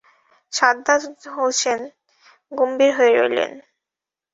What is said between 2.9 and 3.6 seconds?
হয়ে রইলেন।